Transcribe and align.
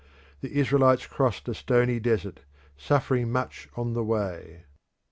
The 0.39 0.57
Israelites 0.59 1.05
crossed 1.05 1.47
a 1.47 1.53
stony 1.53 1.99
desert, 1.99 2.39
suffering 2.75 3.31
much 3.31 3.69
on 3.75 3.93
the 3.93 4.03
way. 4.03 4.63